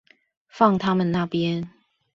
[0.47, 1.67] 放他們那邊